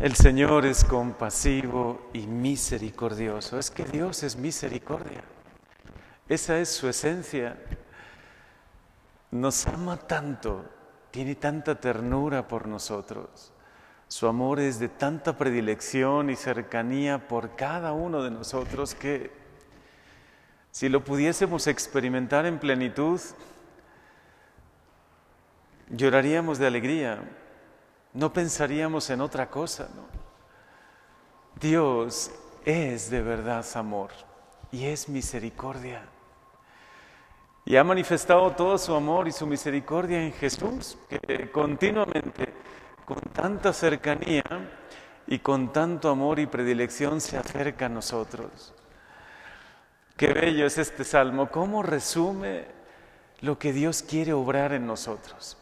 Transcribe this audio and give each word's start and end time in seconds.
El 0.00 0.16
Señor 0.16 0.66
es 0.66 0.84
compasivo 0.84 2.10
y 2.12 2.26
misericordioso. 2.26 3.58
Es 3.58 3.70
que 3.70 3.84
Dios 3.84 4.24
es 4.24 4.36
misericordia. 4.36 5.22
Esa 6.28 6.58
es 6.58 6.68
su 6.70 6.88
esencia. 6.88 7.56
Nos 9.30 9.66
ama 9.68 9.96
tanto, 9.96 10.64
tiene 11.12 11.36
tanta 11.36 11.80
ternura 11.80 12.48
por 12.48 12.66
nosotros. 12.66 13.52
Su 14.08 14.26
amor 14.26 14.58
es 14.58 14.80
de 14.80 14.88
tanta 14.88 15.38
predilección 15.38 16.28
y 16.28 16.36
cercanía 16.36 17.28
por 17.28 17.54
cada 17.54 17.92
uno 17.92 18.22
de 18.22 18.30
nosotros 18.30 18.94
que 18.94 19.30
si 20.72 20.88
lo 20.88 21.04
pudiésemos 21.04 21.68
experimentar 21.68 22.46
en 22.46 22.58
plenitud, 22.58 23.20
lloraríamos 25.88 26.58
de 26.58 26.66
alegría, 26.66 27.22
no 28.14 28.32
pensaríamos 28.32 29.10
en 29.10 29.20
otra 29.20 29.50
cosa. 29.50 29.88
¿no? 29.94 30.02
Dios 31.60 32.30
es 32.64 33.10
de 33.10 33.20
verdad 33.20 33.64
amor 33.74 34.10
y 34.72 34.86
es 34.86 35.08
misericordia. 35.08 36.06
Y 37.66 37.76
ha 37.76 37.84
manifestado 37.84 38.50
todo 38.52 38.76
su 38.78 38.94
amor 38.94 39.26
y 39.26 39.32
su 39.32 39.46
misericordia 39.46 40.22
en 40.22 40.32
Jesús, 40.32 40.98
que 41.08 41.50
continuamente, 41.50 42.52
con 43.06 43.20
tanta 43.32 43.72
cercanía 43.72 44.44
y 45.26 45.38
con 45.38 45.72
tanto 45.72 46.10
amor 46.10 46.38
y 46.38 46.46
predilección, 46.46 47.20
se 47.20 47.38
acerca 47.38 47.86
a 47.86 47.88
nosotros. 47.88 48.74
Qué 50.16 50.32
bello 50.32 50.66
es 50.66 50.76
este 50.76 51.04
salmo, 51.04 51.50
cómo 51.50 51.82
resume 51.82 52.66
lo 53.40 53.58
que 53.58 53.72
Dios 53.72 54.02
quiere 54.02 54.34
obrar 54.34 54.72
en 54.72 54.86
nosotros. 54.86 55.56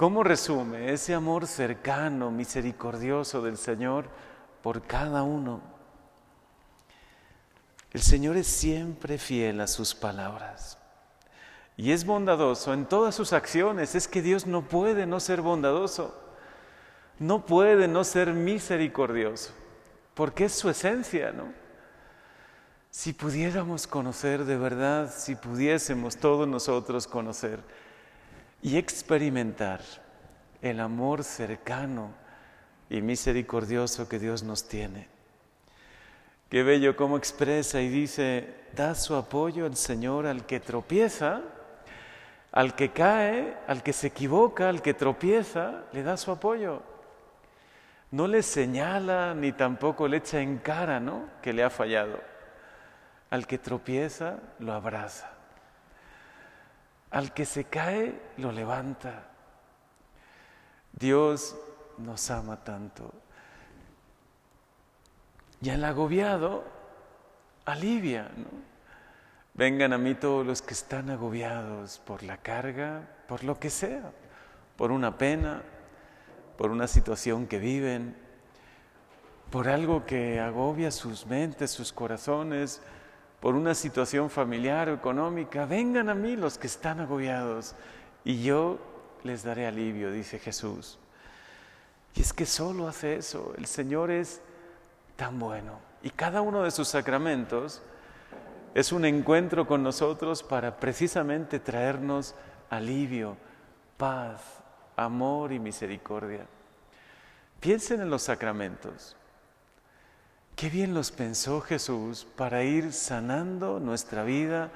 ¿Cómo 0.00 0.24
resume 0.24 0.94
ese 0.94 1.12
amor 1.12 1.46
cercano, 1.46 2.30
misericordioso 2.30 3.42
del 3.42 3.58
Señor 3.58 4.06
por 4.62 4.80
cada 4.80 5.22
uno? 5.24 5.60
El 7.92 8.00
Señor 8.00 8.38
es 8.38 8.46
siempre 8.46 9.18
fiel 9.18 9.60
a 9.60 9.66
sus 9.66 9.94
palabras 9.94 10.78
y 11.76 11.92
es 11.92 12.06
bondadoso 12.06 12.72
en 12.72 12.86
todas 12.86 13.14
sus 13.14 13.34
acciones. 13.34 13.94
Es 13.94 14.08
que 14.08 14.22
Dios 14.22 14.46
no 14.46 14.62
puede 14.62 15.04
no 15.04 15.20
ser 15.20 15.42
bondadoso, 15.42 16.18
no 17.18 17.44
puede 17.44 17.86
no 17.86 18.02
ser 18.02 18.32
misericordioso, 18.32 19.52
porque 20.14 20.46
es 20.46 20.52
su 20.54 20.70
esencia, 20.70 21.30
¿no? 21.32 21.52
Si 22.90 23.12
pudiéramos 23.12 23.86
conocer 23.86 24.46
de 24.46 24.56
verdad, 24.56 25.12
si 25.14 25.34
pudiésemos 25.36 26.16
todos 26.16 26.48
nosotros 26.48 27.06
conocer 27.06 27.60
y 28.62 28.76
experimentar 28.76 29.80
el 30.62 30.80
amor 30.80 31.24
cercano 31.24 32.12
y 32.88 33.00
misericordioso 33.00 34.08
que 34.08 34.18
Dios 34.18 34.42
nos 34.42 34.68
tiene. 34.68 35.08
Qué 36.50 36.62
bello 36.62 36.96
cómo 36.96 37.16
expresa 37.16 37.80
y 37.80 37.88
dice, 37.88 38.52
da 38.74 38.94
su 38.94 39.14
apoyo 39.14 39.66
al 39.66 39.76
Señor 39.76 40.26
al 40.26 40.46
que 40.46 40.58
tropieza, 40.58 41.42
al 42.50 42.74
que 42.74 42.90
cae, 42.90 43.56
al 43.68 43.82
que 43.82 43.92
se 43.92 44.08
equivoca, 44.08 44.68
al 44.68 44.82
que 44.82 44.92
tropieza, 44.92 45.84
le 45.92 46.02
da 46.02 46.16
su 46.16 46.32
apoyo. 46.32 46.82
No 48.10 48.26
le 48.26 48.42
señala 48.42 49.34
ni 49.34 49.52
tampoco 49.52 50.08
le 50.08 50.16
echa 50.16 50.40
en 50.40 50.58
cara, 50.58 50.98
¿no? 50.98 51.28
Que 51.40 51.52
le 51.52 51.62
ha 51.62 51.70
fallado. 51.70 52.18
Al 53.30 53.46
que 53.46 53.56
tropieza, 53.56 54.40
lo 54.58 54.72
abraza. 54.72 55.30
Al 57.10 57.34
que 57.34 57.44
se 57.44 57.64
cae, 57.64 58.20
lo 58.36 58.52
levanta. 58.52 59.28
Dios 60.92 61.56
nos 61.98 62.30
ama 62.30 62.62
tanto. 62.62 63.12
Y 65.60 65.70
al 65.70 65.84
agobiado, 65.84 66.64
alivia. 67.64 68.30
Vengan 69.54 69.92
a 69.92 69.98
mí 69.98 70.14
todos 70.14 70.46
los 70.46 70.62
que 70.62 70.74
están 70.74 71.10
agobiados 71.10 71.98
por 71.98 72.22
la 72.22 72.38
carga, 72.38 73.08
por 73.26 73.44
lo 73.44 73.58
que 73.58 73.70
sea, 73.70 74.12
por 74.76 74.92
una 74.92 75.18
pena, 75.18 75.62
por 76.56 76.70
una 76.70 76.86
situación 76.86 77.46
que 77.46 77.58
viven, 77.58 78.16
por 79.50 79.68
algo 79.68 80.06
que 80.06 80.40
agobia 80.40 80.90
sus 80.90 81.26
mentes, 81.26 81.70
sus 81.70 81.92
corazones, 81.92 82.80
por 83.40 83.54
una 83.54 83.74
situación 83.74 84.30
familiar 84.30 84.88
o 84.88 84.94
económica, 84.94 85.64
vengan 85.64 86.08
a 86.08 86.14
mí 86.14 86.36
los 86.36 86.58
que 86.58 86.66
están 86.66 87.00
agobiados 87.00 87.74
y 88.24 88.42
yo 88.42 88.78
les 89.24 89.42
daré 89.42 89.66
alivio, 89.66 90.12
dice 90.12 90.38
Jesús. 90.38 90.98
Y 92.14 92.20
es 92.20 92.32
que 92.32 92.46
solo 92.46 92.86
hace 92.86 93.16
eso, 93.16 93.54
el 93.56 93.66
Señor 93.66 94.10
es 94.10 94.42
tan 95.16 95.38
bueno. 95.38 95.78
Y 96.02 96.10
cada 96.10 96.40
uno 96.42 96.62
de 96.62 96.70
sus 96.70 96.88
sacramentos 96.88 97.82
es 98.74 98.92
un 98.92 99.04
encuentro 99.04 99.66
con 99.66 99.82
nosotros 99.82 100.42
para 100.42 100.78
precisamente 100.78 101.60
traernos 101.60 102.34
alivio, 102.68 103.36
paz, 103.96 104.42
amor 104.96 105.52
y 105.52 105.58
misericordia. 105.58 106.46
Piensen 107.58 108.00
en 108.00 108.10
los 108.10 108.22
sacramentos. 108.22 109.16
Qué 110.60 110.68
bien 110.68 110.92
los 110.92 111.10
pensó 111.10 111.62
Jesús 111.62 112.26
para 112.36 112.62
ir 112.64 112.92
sanando 112.92 113.80
nuestra 113.80 114.24
vida, 114.24 114.70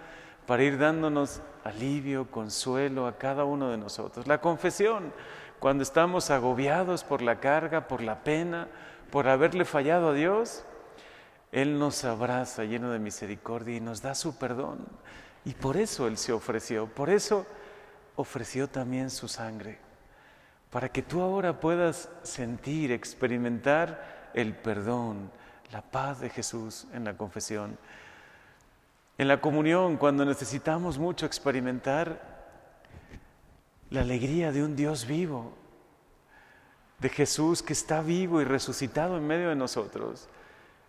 para 0.46 0.62
ir 0.62 0.78
dándonos 0.78 1.42
alivio, 1.62 2.30
consuelo 2.30 3.06
a 3.06 3.18
cada 3.18 3.44
uno 3.44 3.68
de 3.68 3.76
nosotros. 3.76 4.26
La 4.26 4.40
confesión, 4.40 5.12
cuando 5.60 5.82
estamos 5.82 6.30
agobiados 6.30 7.04
por 7.04 7.20
la 7.20 7.38
carga, 7.38 7.86
por 7.86 8.00
la 8.00 8.24
pena, 8.24 8.66
por 9.10 9.28
haberle 9.28 9.66
fallado 9.66 10.08
a 10.08 10.14
Dios, 10.14 10.64
Él 11.52 11.78
nos 11.78 12.02
abraza 12.04 12.64
lleno 12.64 12.90
de 12.90 12.98
misericordia 12.98 13.76
y 13.76 13.80
nos 13.80 14.00
da 14.00 14.14
su 14.14 14.38
perdón. 14.38 14.86
Y 15.44 15.52
por 15.52 15.76
eso 15.76 16.06
Él 16.06 16.16
se 16.16 16.32
ofreció, 16.32 16.86
por 16.86 17.10
eso 17.10 17.44
ofreció 18.16 18.68
también 18.68 19.10
su 19.10 19.28
sangre, 19.28 19.76
para 20.70 20.88
que 20.88 21.02
tú 21.02 21.20
ahora 21.20 21.60
puedas 21.60 22.08
sentir, 22.22 22.90
experimentar 22.90 24.30
el 24.32 24.56
perdón, 24.56 25.30
la 25.72 25.82
paz 25.82 26.20
de 26.20 26.30
Jesús 26.30 26.86
en 26.92 27.04
la 27.04 27.16
confesión. 27.16 27.78
En 29.16 29.28
la 29.28 29.40
comunión, 29.40 29.96
cuando 29.96 30.24
necesitamos 30.24 30.98
mucho 30.98 31.26
experimentar 31.26 32.34
la 33.90 34.00
alegría 34.00 34.50
de 34.50 34.64
un 34.64 34.74
Dios 34.74 35.06
vivo, 35.06 35.52
de 36.98 37.08
Jesús 37.08 37.62
que 37.62 37.72
está 37.72 38.00
vivo 38.02 38.40
y 38.40 38.44
resucitado 38.44 39.16
en 39.16 39.26
medio 39.26 39.50
de 39.50 39.56
nosotros, 39.56 40.28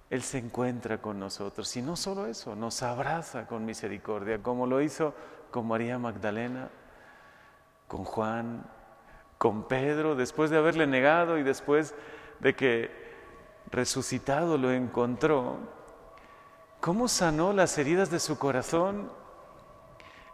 Él 0.09 0.23
se 0.23 0.37
encuentra 0.37 1.01
con 1.01 1.19
nosotros. 1.19 1.75
Y 1.75 1.81
no 1.81 1.95
solo 1.95 2.25
eso, 2.25 2.55
nos 2.55 2.81
abraza 2.83 3.47
con 3.47 3.65
misericordia, 3.65 4.41
como 4.41 4.65
lo 4.65 4.81
hizo 4.81 5.13
con 5.51 5.67
María 5.67 5.99
Magdalena, 5.99 6.69
con 7.87 8.03
Juan, 8.05 8.65
con 9.37 9.67
Pedro, 9.67 10.15
después 10.15 10.49
de 10.49 10.57
haberle 10.57 10.87
negado 10.87 11.37
y 11.37 11.43
después 11.43 11.93
de 12.39 12.55
que 12.55 13.04
resucitado 13.71 14.57
lo 14.57 14.71
encontró, 14.71 15.57
¿cómo 16.79 17.07
sanó 17.07 17.53
las 17.53 17.77
heridas 17.77 18.09
de 18.11 18.19
su 18.19 18.37
corazón 18.37 19.11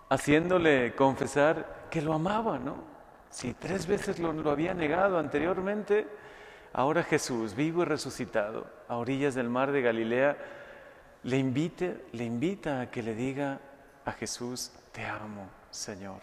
haciéndole 0.09 0.93
confesar 0.95 1.87
que 1.89 2.01
lo 2.01 2.13
amaba, 2.13 2.59
¿no? 2.59 2.91
Si 3.29 3.53
tres 3.53 3.87
veces 3.87 4.19
lo, 4.19 4.51
había 4.51 4.73
negado 4.73 5.17
anteriormente, 5.17 6.05
ahora 6.73 7.03
Jesús, 7.03 7.55
vivo 7.55 7.83
y 7.83 7.85
resucitado, 7.85 8.67
a 8.89 8.97
orillas 8.97 9.35
del 9.35 9.49
mar 9.49 9.71
de 9.71 9.81
Galilea, 9.81 10.37
le, 11.23 11.37
invite, 11.37 12.05
le 12.11 12.25
invita 12.25 12.81
a 12.81 12.91
que 12.91 13.01
le 13.01 13.15
diga 13.15 13.61
a 14.03 14.11
Jesús, 14.11 14.73
te 14.91 15.05
amo, 15.05 15.49
Señor. 15.69 16.19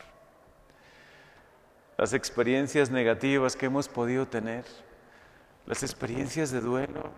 Las 1.96 2.12
experiencias 2.12 2.90
negativas 2.90 3.56
que 3.56 3.66
hemos 3.66 3.88
podido 3.88 4.28
tener, 4.28 4.66
las 5.69 5.83
experiencias 5.83 6.51
de 6.51 6.62
duelo, 6.62 7.11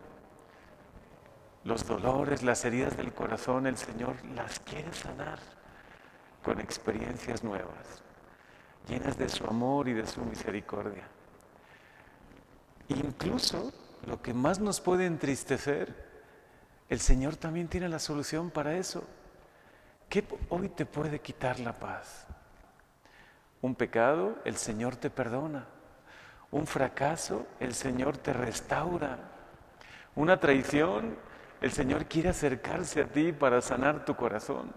los 1.63 1.87
dolores, 1.87 2.43
las 2.43 2.65
heridas 2.65 2.97
del 2.97 3.15
corazón, 3.15 3.69
el 3.69 3.77
Señor 3.77 4.17
las 4.35 4.59
quiere 4.59 4.93
sanar 4.93 5.39
con 6.43 6.59
experiencias 6.59 7.45
nuevas, 7.45 8.03
llenas 8.89 9.17
de 9.17 9.29
su 9.29 9.45
amor 9.45 9.87
y 9.87 9.93
de 9.93 10.05
su 10.05 10.21
misericordia. 10.23 11.05
Incluso 12.89 13.73
lo 14.05 14.21
que 14.21 14.35
más 14.35 14.59
nos 14.59 14.81
puede 14.81 15.07
entristecer, 15.07 15.95
el 16.89 16.99
Señor 16.99 17.37
también 17.37 17.69
tiene 17.69 17.89
la 17.89 18.01
solución 18.01 18.51
para 18.51 18.75
eso. 18.75 19.05
¿Qué 20.09 20.27
hoy 20.49 20.71
te 20.71 20.87
puede 20.87 21.21
quitar 21.21 21.61
la 21.61 21.79
paz? 21.79 22.27
Un 23.63 23.77
pecado, 23.77 24.39
el 24.45 24.57
Señor 24.57 24.97
te 24.97 25.09
perdona 25.09 25.69
un 26.53 26.67
fracaso, 26.67 27.47
el 27.61 27.75
Señor 27.75 28.17
te 28.17 28.33
restaura. 28.33 29.19
Una 30.17 30.41
traición, 30.41 31.17
el 31.61 31.71
Señor 31.71 32.07
quiere 32.07 32.31
acercarse 32.31 33.03
a 33.03 33.07
ti 33.07 33.33
para 33.33 33.61
sanar 33.61 34.05
tu 34.05 34.17
corazón. 34.17 34.73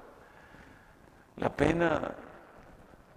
La 1.38 1.56
pena 1.56 2.14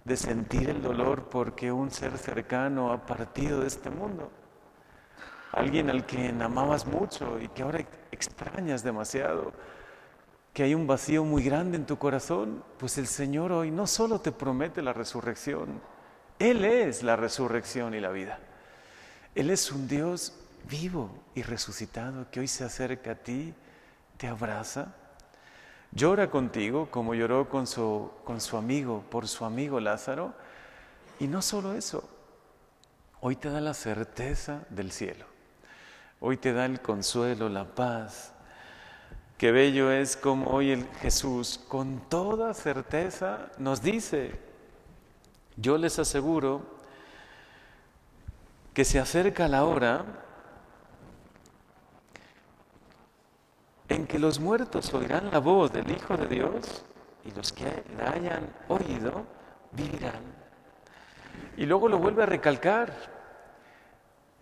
de 0.03 0.17
sentir 0.17 0.69
el 0.69 0.81
dolor 0.81 1.25
porque 1.29 1.71
un 1.71 1.91
ser 1.91 2.17
cercano 2.17 2.91
ha 2.91 3.05
partido 3.05 3.61
de 3.61 3.67
este 3.67 3.89
mundo. 3.89 4.31
alguien 5.51 5.89
al 5.89 6.05
que 6.05 6.29
amabas 6.29 6.85
mucho 6.85 7.39
y 7.39 7.47
que 7.47 7.63
ahora 7.63 7.79
extrañas 8.11 8.83
demasiado, 8.83 9.53
que 10.53 10.63
hay 10.63 10.75
un 10.75 10.87
vacío 10.87 11.23
muy 11.23 11.43
grande 11.43 11.77
en 11.77 11.85
tu 11.85 11.97
corazón, 11.97 12.63
pues 12.77 12.97
el 12.97 13.07
Señor 13.07 13.51
hoy 13.51 13.71
no 13.71 13.87
solo 13.87 14.21
te 14.21 14.31
promete 14.31 14.81
la 14.81 14.93
resurrección, 14.93 15.81
Él 16.37 16.63
es 16.63 17.01
la 17.01 17.15
resurrección 17.15 17.93
y 17.93 17.99
la 17.99 18.09
vida. 18.09 18.39
Él 19.37 19.51
es 19.51 19.71
un 19.71 19.87
Dios 19.87 20.33
vivo 20.67 21.11
y 21.35 21.43
resucitado 21.43 22.25
que 22.31 22.39
hoy 22.39 22.47
se 22.47 22.63
acerca 22.63 23.11
a 23.11 23.15
ti, 23.15 23.53
te 24.17 24.25
abraza, 24.25 24.95
llora 25.91 26.31
contigo 26.31 26.89
como 26.89 27.13
lloró 27.13 27.47
con 27.47 27.67
su, 27.67 28.09
con 28.23 28.41
su 28.41 28.57
amigo, 28.57 29.03
por 29.11 29.27
su 29.27 29.45
amigo 29.45 29.79
Lázaro, 29.79 30.33
y 31.19 31.27
no 31.27 31.43
solo 31.43 31.75
eso, 31.75 32.09
hoy 33.21 33.35
te 33.35 33.51
da 33.51 33.61
la 33.61 33.75
certeza 33.75 34.65
del 34.71 34.91
cielo, 34.91 35.27
hoy 36.19 36.37
te 36.37 36.51
da 36.51 36.65
el 36.65 36.81
consuelo, 36.81 37.47
la 37.47 37.75
paz. 37.75 38.33
Qué 39.37 39.51
bello 39.51 39.91
es 39.91 40.17
como 40.17 40.49
hoy 40.49 40.71
el 40.71 40.87
Jesús 40.99 41.63
con 41.67 42.09
toda 42.09 42.55
certeza 42.55 43.51
nos 43.59 43.83
dice, 43.83 44.31
yo 45.57 45.77
les 45.77 45.99
aseguro 45.99 46.76
que 48.77 48.85
se 48.85 48.99
acerca 48.99 49.47
la 49.47 49.63
hora 49.63 50.05
en 53.89 54.05
que 54.05 54.19
los 54.19 54.39
muertos 54.39 54.93
oirán 54.93 55.31
la 55.31 55.39
voz 55.39 55.73
del 55.73 55.89
Hijo 55.89 56.15
de 56.15 56.27
Dios 56.27 56.85
y 57.25 57.31
los 57.31 57.51
que 57.51 57.83
la 57.97 58.11
hayan 58.11 58.47
oído 58.67 59.25
vivirán. 59.71 60.21
Y 61.57 61.65
luego 61.65 61.89
lo 61.89 61.97
vuelve 61.97 62.21
a 62.21 62.27
recalcar. 62.27 62.93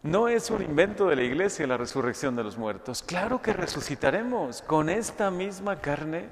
No 0.03 0.27
es 0.27 0.49
un 0.49 0.63
invento 0.63 1.07
de 1.07 1.15
la 1.15 1.23
iglesia 1.23 1.65
la 1.65 1.77
resurrección 1.77 2.35
de 2.35 2.43
los 2.43 2.57
muertos. 2.57 3.03
Claro 3.03 3.41
que 3.41 3.53
resucitaremos 3.53 4.61
con 4.63 4.89
esta 4.89 5.31
misma 5.31 5.79
carne 5.79 6.27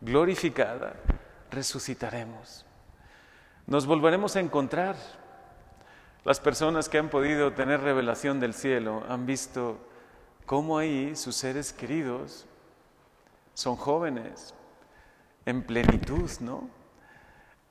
glorificada. 0.00 0.94
Resucitaremos. 1.50 2.64
Nos 3.66 3.86
volveremos 3.86 4.36
a 4.36 4.40
encontrar. 4.40 4.94
Las 6.24 6.40
personas 6.40 6.88
que 6.88 6.96
han 6.96 7.10
podido 7.10 7.52
tener 7.52 7.80
revelación 7.80 8.40
del 8.40 8.54
cielo 8.54 9.04
han 9.10 9.26
visto 9.26 9.78
cómo 10.46 10.78
ahí 10.78 11.14
sus 11.16 11.36
seres 11.36 11.74
queridos 11.74 12.46
son 13.52 13.76
jóvenes, 13.76 14.54
en 15.44 15.62
plenitud, 15.62 16.30
¿no? 16.40 16.70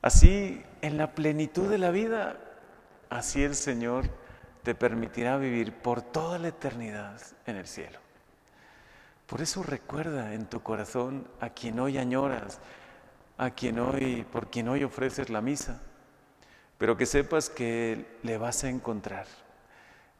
Así, 0.02 0.64
en 0.82 0.96
la 0.96 1.14
plenitud 1.14 1.68
de 1.68 1.78
la 1.78 1.90
vida, 1.90 2.38
así 3.10 3.42
el 3.42 3.56
Señor 3.56 4.04
te 4.62 4.76
permitirá 4.76 5.36
vivir 5.36 5.72
por 5.72 6.02
toda 6.02 6.38
la 6.38 6.48
eternidad 6.48 7.20
en 7.46 7.56
el 7.56 7.66
cielo. 7.66 7.98
Por 9.26 9.42
eso 9.42 9.62
recuerda 9.62 10.32
en 10.32 10.46
tu 10.46 10.62
corazón 10.62 11.26
a 11.40 11.50
quien 11.50 11.80
hoy 11.80 11.98
añoras, 11.98 12.60
a 13.36 13.50
quien 13.50 13.80
hoy, 13.80 14.24
por 14.30 14.48
quien 14.48 14.68
hoy 14.68 14.84
ofreces 14.84 15.28
la 15.28 15.40
misa, 15.40 15.80
pero 16.78 16.96
que 16.96 17.06
sepas 17.06 17.48
que 17.50 18.18
le 18.22 18.38
vas 18.38 18.64
a 18.64 18.68
encontrar, 18.68 19.26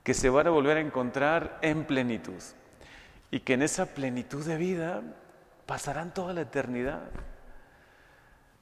que 0.03 0.15
se 0.15 0.31
van 0.31 0.47
a 0.47 0.51
volver 0.51 0.77
a 0.77 0.81
encontrar 0.81 1.59
en 1.62 1.85
plenitud 1.85 2.43
y 3.31 3.41
que 3.41 3.55
en 3.55 3.62
esa 3.62 3.87
plenitud 3.87 4.45
de 4.45 4.56
vida 4.56 5.03
pasarán 5.67 6.15
toda 6.15 6.33
la 6.33 6.43
eternidad. 6.43 7.03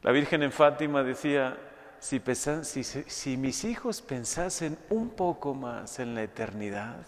La 0.03 0.13
Virgen 0.13 0.43
en 0.43 0.53
Fátima 0.53 1.03
decía, 1.03 1.59
si, 2.01 2.21
si, 2.83 3.37
mis 3.37 3.65
hijos 3.65 4.03
pensasen 4.03 4.77
un 4.91 5.11
poco 5.11 5.55
más 5.55 6.01
en 6.01 6.15
la 6.15 6.23
eternidad, 6.23 7.07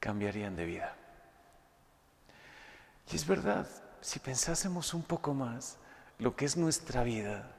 cambiarían 0.00 0.56
de 0.56 0.64
vida. 0.64 0.96
Y 3.12 3.16
es 3.16 3.26
verdad, 3.26 3.66
si 4.00 4.18
pensásemos 4.18 4.94
un 4.94 5.02
poco 5.02 5.34
más 5.34 5.76
lo 6.18 6.34
que 6.34 6.46
es 6.46 6.56
nuestra 6.56 7.02
vida, 7.02 7.50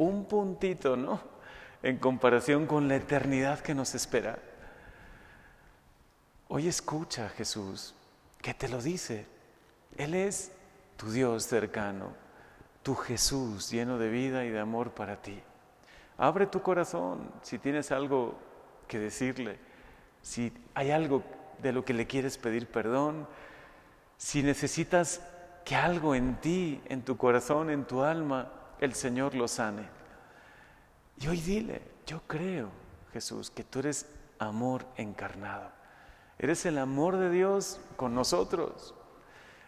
un 0.00 0.24
puntito, 0.24 0.96
¿no? 0.96 1.20
En 1.82 1.98
comparación 1.98 2.66
con 2.66 2.88
la 2.88 2.96
eternidad 2.96 3.60
que 3.60 3.74
nos 3.74 3.94
espera. 3.94 4.38
Hoy 6.48 6.68
escucha 6.68 7.26
a 7.26 7.28
Jesús, 7.28 7.94
que 8.40 8.54
te 8.54 8.68
lo 8.68 8.80
dice. 8.80 9.26
Él 9.98 10.14
es 10.14 10.52
tu 10.96 11.10
Dios 11.10 11.44
cercano, 11.44 12.14
tu 12.82 12.94
Jesús 12.94 13.70
lleno 13.70 13.98
de 13.98 14.08
vida 14.08 14.46
y 14.46 14.48
de 14.48 14.58
amor 14.58 14.92
para 14.92 15.20
ti. 15.20 15.38
Abre 16.16 16.46
tu 16.46 16.62
corazón 16.62 17.30
si 17.42 17.58
tienes 17.58 17.92
algo 17.92 18.38
que 18.88 18.98
decirle, 18.98 19.58
si 20.22 20.50
hay 20.72 20.92
algo 20.92 21.22
de 21.60 21.72
lo 21.72 21.84
que 21.84 21.92
le 21.92 22.06
quieres 22.06 22.38
pedir 22.38 22.66
perdón, 22.68 23.28
si 24.16 24.42
necesitas 24.42 25.20
que 25.66 25.76
algo 25.76 26.14
en 26.14 26.40
ti, 26.40 26.80
en 26.86 27.02
tu 27.02 27.18
corazón, 27.18 27.68
en 27.68 27.84
tu 27.84 28.02
alma, 28.02 28.50
el 28.80 28.94
Señor 28.94 29.34
lo 29.34 29.46
sane. 29.46 29.88
Y 31.18 31.28
hoy 31.28 31.40
dile, 31.40 31.82
yo 32.06 32.22
creo, 32.26 32.70
Jesús, 33.12 33.50
que 33.50 33.62
tú 33.62 33.80
eres 33.80 34.06
amor 34.38 34.86
encarnado. 34.96 35.70
Eres 36.38 36.64
el 36.66 36.78
amor 36.78 37.16
de 37.16 37.30
Dios 37.30 37.80
con 37.96 38.14
nosotros. 38.14 38.94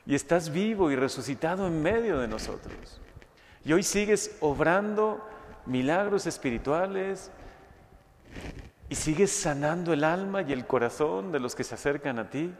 Y 0.06 0.14
estás 0.14 0.50
vivo 0.50 0.90
y 0.90 0.96
resucitado 0.96 1.66
en 1.66 1.82
medio 1.82 2.18
de 2.18 2.28
nosotros. 2.28 3.00
Y 3.64 3.72
hoy 3.72 3.82
sigues 3.82 4.36
obrando 4.40 5.24
milagros 5.66 6.26
espirituales 6.26 7.30
y 8.88 8.94
sigues 8.94 9.30
sanando 9.30 9.92
el 9.92 10.04
alma 10.04 10.42
y 10.42 10.52
el 10.52 10.66
corazón 10.66 11.30
de 11.32 11.40
los 11.40 11.54
que 11.54 11.64
se 11.64 11.74
acercan 11.74 12.18
a 12.18 12.28
ti 12.30 12.52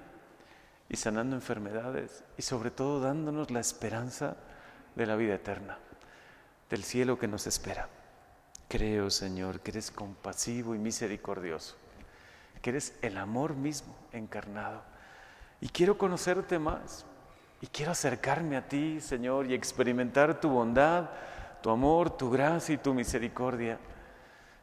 y 0.89 0.97
sanando 0.97 1.35
enfermedades 1.35 2.25
y 2.37 2.43
sobre 2.43 2.71
todo 2.71 3.01
dándonos 3.01 3.51
la 3.51 3.61
esperanza 3.61 4.37
de 4.95 5.07
la 5.07 5.17
vida 5.17 5.35
eterna, 5.35 5.79
del 6.73 6.85
cielo 6.85 7.19
que 7.19 7.29
nos 7.29 7.47
espera. 7.47 7.87
Creo, 8.67 9.11
Señor, 9.11 9.61
que 9.61 9.73
eres 9.73 9.91
compasivo 9.91 10.75
y 10.75 10.79
misericordioso, 10.79 11.77
que 12.63 12.71
eres 12.71 12.97
el 13.03 13.19
amor 13.19 13.55
mismo 13.55 13.95
encarnado. 14.11 14.81
Y 15.61 15.69
quiero 15.69 15.99
conocerte 15.99 16.59
más. 16.59 17.05
Y 17.61 17.67
quiero 17.67 17.93
acercarme 17.93 18.57
a 18.57 18.67
ti, 18.67 19.03
Señor, 19.03 19.51
y 19.51 19.55
experimentar 19.55 20.41
tu 20.41 20.49
bondad, 20.49 21.11
tu 21.63 21.69
amor, 21.69 22.17
tu 22.17 22.31
gracia 22.31 22.75
y 22.75 22.79
tu 22.79 22.95
misericordia. 22.95 23.79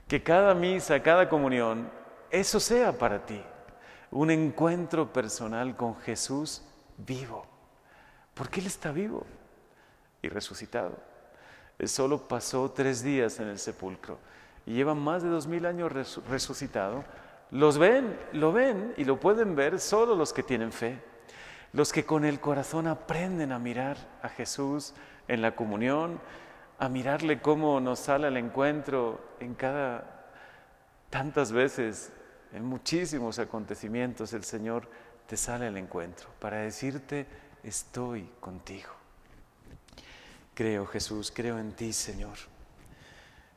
Que 0.08 0.24
cada 0.24 0.56
misa, 0.56 1.04
cada 1.04 1.30
comunión, 1.30 1.92
eso 2.32 2.60
sea 2.60 2.92
para 2.92 3.24
ti. 3.24 3.40
Un 4.10 4.32
encuentro 4.32 5.14
personal 5.14 5.76
con 5.76 5.96
Jesús 6.00 6.64
vivo. 6.98 7.46
Porque 8.34 8.62
Él 8.62 8.66
está 8.66 8.92
vivo 8.92 9.28
y 10.24 10.30
resucitado. 10.30 11.09
Solo 11.86 12.28
pasó 12.28 12.72
tres 12.72 13.04
días 13.04 13.40
en 13.40 13.48
el 13.48 13.60
sepulcro 13.60 14.18
y 14.66 14.74
lleva 14.74 14.96
más 14.96 15.24
de 15.24 15.30
dos 15.30 15.48
mil 15.48 15.66
años 15.66 15.92
resucitado. 16.30 17.04
Los 17.52 17.78
ven, 17.78 18.18
lo 18.34 18.52
ven 18.52 18.94
y 18.98 19.06
lo 19.06 19.20
pueden 19.20 19.56
ver 19.56 19.80
solo 19.80 20.16
los 20.16 20.34
que 20.34 20.44
tienen 20.44 20.72
fe 20.72 21.00
los 21.74 21.94
que 21.94 22.06
con 22.06 22.26
el 22.26 22.40
corazón 22.40 22.88
aprenden 22.88 23.52
a 23.52 23.60
mirar 23.60 23.98
a 24.22 24.30
Jesús 24.30 24.94
en 25.28 25.42
la 25.42 25.56
comunión, 25.56 26.20
a 26.80 26.90
mirarle 26.90 27.42
cómo 27.42 27.80
nos 27.80 28.00
sale 28.00 28.28
al 28.28 28.38
encuentro 28.38 29.20
en 29.40 29.54
cada, 29.54 30.32
tantas 31.10 31.52
veces, 31.52 32.12
en 32.54 32.66
muchísimos 32.66 33.38
acontecimientos, 33.38 34.34
el 34.34 34.44
Señor 34.44 34.88
te 35.28 35.38
sale 35.38 35.68
al 35.68 35.78
encuentro 35.78 36.30
para 36.40 36.58
decirte, 36.58 37.28
estoy 37.64 38.32
contigo. 38.40 38.99
Creo, 40.60 40.86
Jesús, 40.88 41.32
creo 41.34 41.58
en 41.58 41.72
ti, 41.72 41.94
Señor. 41.94 42.38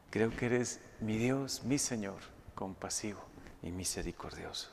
Creo 0.09 0.31
que 0.31 0.47
eres 0.47 0.79
mi 1.01 1.19
Dios, 1.19 1.65
mi 1.65 1.77
Señor, 1.77 2.21
compasivo 2.55 3.21
y 3.61 3.73
misericordioso. 3.73 4.71